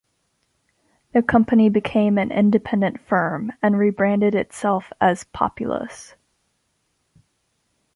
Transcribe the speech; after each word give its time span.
The 1.11 1.21
company 1.21 1.69
became 1.69 2.17
an 2.17 2.31
independent 2.31 2.99
firm, 3.01 3.53
and 3.61 3.77
rebranded 3.77 4.33
itself 4.33 4.91
as 4.99 5.25
Populous. 5.25 6.15